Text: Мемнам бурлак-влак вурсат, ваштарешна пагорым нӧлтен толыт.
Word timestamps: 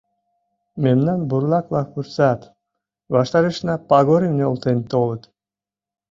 Мемнам 0.83 1.19
бурлак-влак 1.29 1.87
вурсат, 1.93 2.41
ваштарешна 3.13 3.75
пагорым 3.89 4.33
нӧлтен 4.39 4.79
толыт. 4.91 5.23